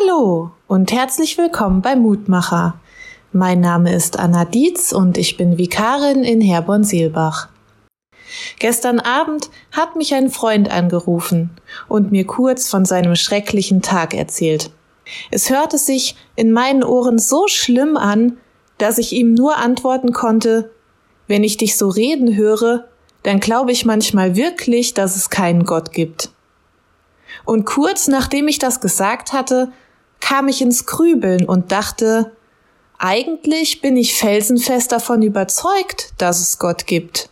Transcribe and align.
Hallo 0.00 0.50
und 0.66 0.92
herzlich 0.92 1.38
willkommen 1.38 1.80
bei 1.80 1.94
Mutmacher. 1.94 2.80
Mein 3.32 3.60
Name 3.60 3.94
ist 3.94 4.18
Anna 4.18 4.44
Dietz 4.44 4.92
und 4.92 5.18
ich 5.18 5.36
bin 5.36 5.58
Vikarin 5.58 6.24
in 6.24 6.40
Herborn-Seelbach. 6.40 7.48
Gestern 8.58 8.98
Abend 8.98 9.50
hat 9.72 9.94
mich 9.94 10.14
ein 10.14 10.30
Freund 10.30 10.70
angerufen 10.70 11.50
und 11.86 12.10
mir 12.10 12.26
kurz 12.26 12.68
von 12.68 12.84
seinem 12.84 13.14
schrecklichen 13.14 13.82
Tag 13.82 14.14
erzählt. 14.14 14.70
Es 15.30 15.50
hörte 15.50 15.78
sich 15.78 16.16
in 16.34 16.50
meinen 16.50 16.82
Ohren 16.82 17.18
so 17.18 17.46
schlimm 17.46 17.96
an, 17.96 18.38
dass 18.78 18.98
ich 18.98 19.12
ihm 19.12 19.34
nur 19.34 19.58
antworten 19.58 20.12
konnte, 20.12 20.72
wenn 21.28 21.44
ich 21.44 21.56
dich 21.56 21.76
so 21.76 21.88
reden 21.88 22.34
höre, 22.34 22.88
dann 23.22 23.38
glaube 23.38 23.70
ich 23.70 23.84
manchmal 23.84 24.34
wirklich, 24.34 24.94
dass 24.94 25.14
es 25.14 25.30
keinen 25.30 25.64
Gott 25.64 25.92
gibt. 25.92 26.30
Und 27.44 27.64
kurz 27.64 28.08
nachdem 28.08 28.48
ich 28.48 28.58
das 28.58 28.80
gesagt 28.80 29.32
hatte, 29.32 29.72
kam 30.24 30.48
ich 30.48 30.62
ins 30.62 30.86
Grübeln 30.86 31.44
und 31.44 31.70
dachte, 31.70 32.32
eigentlich 32.96 33.82
bin 33.82 33.94
ich 33.98 34.14
felsenfest 34.14 34.90
davon 34.90 35.20
überzeugt, 35.20 36.14
dass 36.16 36.40
es 36.40 36.58
Gott 36.58 36.86
gibt. 36.86 37.28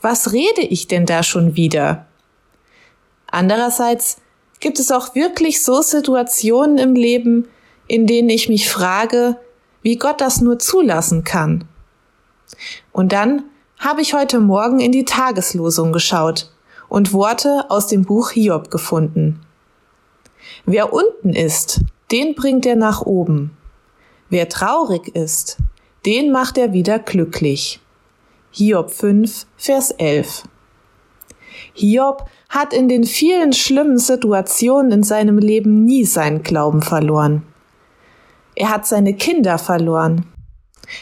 Was 0.00 0.32
rede 0.32 0.62
ich 0.62 0.88
denn 0.88 1.04
da 1.04 1.22
schon 1.22 1.54
wieder? 1.54 2.06
Andererseits 3.26 4.16
gibt 4.58 4.78
es 4.78 4.90
auch 4.90 5.14
wirklich 5.14 5.62
so 5.62 5.82
Situationen 5.82 6.78
im 6.78 6.94
Leben, 6.94 7.46
in 7.88 8.06
denen 8.06 8.30
ich 8.30 8.48
mich 8.48 8.70
frage, 8.70 9.36
wie 9.82 9.96
Gott 9.96 10.22
das 10.22 10.40
nur 10.40 10.58
zulassen 10.58 11.24
kann. 11.24 11.68
Und 12.90 13.12
dann 13.12 13.42
habe 13.76 14.00
ich 14.00 14.14
heute 14.14 14.40
Morgen 14.40 14.80
in 14.80 14.92
die 14.92 15.04
Tageslosung 15.04 15.92
geschaut 15.92 16.50
und 16.88 17.12
Worte 17.12 17.66
aus 17.68 17.86
dem 17.86 18.06
Buch 18.06 18.30
Hiob 18.30 18.70
gefunden. 18.70 19.44
Wer 20.64 20.94
unten 20.94 21.34
ist, 21.34 21.82
den 22.10 22.34
bringt 22.34 22.66
er 22.66 22.76
nach 22.76 23.02
oben. 23.02 23.56
Wer 24.28 24.48
traurig 24.48 25.14
ist, 25.14 25.58
den 26.06 26.32
macht 26.32 26.58
er 26.58 26.72
wieder 26.72 26.98
glücklich. 26.98 27.80
Hiob 28.50 28.90
5, 28.90 29.46
Vers 29.56 29.90
11. 29.90 30.44
Hiob 31.72 32.26
hat 32.48 32.72
in 32.72 32.88
den 32.88 33.04
vielen 33.04 33.52
schlimmen 33.52 33.98
Situationen 33.98 34.92
in 34.92 35.02
seinem 35.02 35.38
Leben 35.38 35.84
nie 35.84 36.04
seinen 36.04 36.42
Glauben 36.42 36.82
verloren. 36.82 37.42
Er 38.54 38.70
hat 38.70 38.86
seine 38.86 39.14
Kinder 39.14 39.58
verloren. 39.58 40.26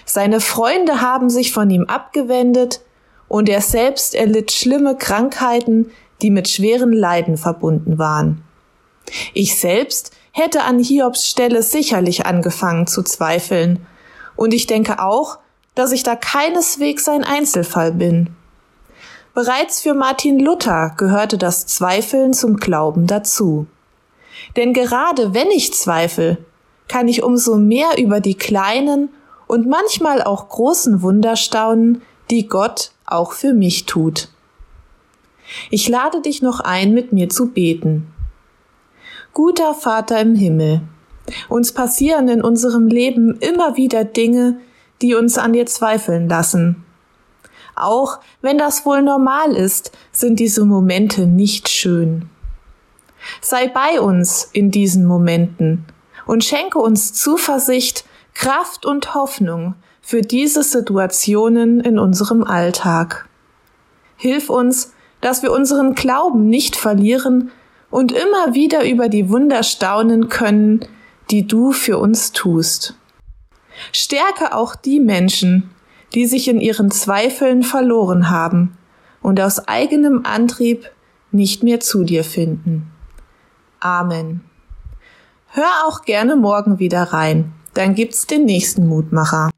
Seine 0.04 0.40
Freunde 0.40 1.00
haben 1.00 1.28
sich 1.28 1.52
von 1.52 1.68
ihm 1.68 1.84
abgewendet 1.84 2.80
und 3.28 3.48
er 3.48 3.60
selbst 3.60 4.14
erlitt 4.14 4.52
schlimme 4.52 4.96
Krankheiten, 4.96 5.90
die 6.22 6.30
mit 6.30 6.48
schweren 6.48 6.92
Leiden 6.92 7.36
verbunden 7.36 7.98
waren. 7.98 8.42
Ich 9.34 9.58
selbst 9.58 10.16
hätte 10.32 10.64
an 10.64 10.78
Hiobs 10.78 11.28
Stelle 11.28 11.62
sicherlich 11.62 12.26
angefangen 12.26 12.86
zu 12.86 13.02
zweifeln, 13.02 13.86
und 14.34 14.54
ich 14.54 14.66
denke 14.66 14.98
auch, 14.98 15.38
dass 15.74 15.92
ich 15.92 16.02
da 16.02 16.16
keineswegs 16.16 17.08
ein 17.08 17.22
Einzelfall 17.22 17.92
bin. 17.92 18.30
Bereits 19.34 19.80
für 19.80 19.94
Martin 19.94 20.38
Luther 20.38 20.94
gehörte 20.96 21.38
das 21.38 21.66
Zweifeln 21.66 22.34
zum 22.34 22.56
Glauben 22.56 23.06
dazu. 23.06 23.66
Denn 24.56 24.74
gerade 24.74 25.32
wenn 25.32 25.50
ich 25.50 25.72
zweifle, 25.72 26.38
kann 26.88 27.08
ich 27.08 27.22
umso 27.22 27.56
mehr 27.56 27.98
über 27.98 28.20
die 28.20 28.34
kleinen 28.34 29.08
und 29.46 29.66
manchmal 29.66 30.22
auch 30.22 30.48
großen 30.48 31.02
Wunder 31.02 31.36
staunen, 31.36 32.02
die 32.30 32.48
Gott 32.48 32.92
auch 33.06 33.32
für 33.32 33.54
mich 33.54 33.86
tut. 33.86 34.28
Ich 35.70 35.88
lade 35.88 36.20
dich 36.20 36.42
noch 36.42 36.60
ein, 36.60 36.92
mit 36.92 37.12
mir 37.12 37.28
zu 37.28 37.48
beten. 37.48 38.12
Guter 39.34 39.72
Vater 39.72 40.20
im 40.20 40.34
Himmel, 40.34 40.82
uns 41.48 41.72
passieren 41.72 42.28
in 42.28 42.42
unserem 42.42 42.88
Leben 42.88 43.38
immer 43.40 43.78
wieder 43.78 44.04
Dinge, 44.04 44.58
die 45.00 45.14
uns 45.14 45.38
an 45.38 45.54
dir 45.54 45.64
zweifeln 45.64 46.28
lassen. 46.28 46.84
Auch 47.74 48.20
wenn 48.42 48.58
das 48.58 48.84
wohl 48.84 49.00
normal 49.00 49.56
ist, 49.56 49.90
sind 50.12 50.38
diese 50.38 50.66
Momente 50.66 51.26
nicht 51.26 51.70
schön. 51.70 52.28
Sei 53.40 53.68
bei 53.68 54.02
uns 54.02 54.50
in 54.52 54.70
diesen 54.70 55.06
Momenten 55.06 55.86
und 56.26 56.44
schenke 56.44 56.78
uns 56.78 57.14
Zuversicht, 57.14 58.04
Kraft 58.34 58.84
und 58.84 59.14
Hoffnung 59.14 59.76
für 60.02 60.20
diese 60.20 60.62
Situationen 60.62 61.80
in 61.80 61.98
unserem 61.98 62.44
Alltag. 62.44 63.26
Hilf 64.16 64.50
uns, 64.50 64.92
dass 65.22 65.42
wir 65.42 65.52
unseren 65.52 65.94
Glauben 65.94 66.50
nicht 66.50 66.76
verlieren 66.76 67.50
und 67.92 68.10
immer 68.10 68.54
wieder 68.54 68.88
über 68.88 69.08
die 69.08 69.28
Wunder 69.28 69.62
staunen 69.62 70.28
können, 70.28 70.80
die 71.30 71.46
du 71.46 71.72
für 71.72 71.98
uns 71.98 72.32
tust. 72.32 72.96
Stärke 73.92 74.54
auch 74.54 74.74
die 74.74 74.98
Menschen, 74.98 75.70
die 76.14 76.26
sich 76.26 76.48
in 76.48 76.58
ihren 76.58 76.90
Zweifeln 76.90 77.62
verloren 77.62 78.30
haben 78.30 78.76
und 79.20 79.40
aus 79.40 79.68
eigenem 79.68 80.24
Antrieb 80.24 80.90
nicht 81.30 81.62
mehr 81.62 81.80
zu 81.80 82.02
dir 82.02 82.24
finden. 82.24 82.90
Amen. 83.78 84.40
Hör 85.48 85.70
auch 85.86 86.02
gerne 86.02 86.34
morgen 86.36 86.78
wieder 86.78 87.02
rein, 87.02 87.52
dann 87.74 87.94
gibt's 87.94 88.26
den 88.26 88.46
nächsten 88.46 88.86
Mutmacher. 88.86 89.50